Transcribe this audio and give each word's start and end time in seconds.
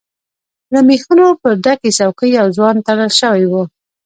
له 0.73 0.79
ميخونو 0.87 1.25
پر 1.41 1.53
ډکې 1.63 1.91
څوکی 1.97 2.29
يو 2.37 2.47
ځوان 2.57 2.75
تړل 2.87 3.11
شوی 3.19 3.45
و. 3.47 3.53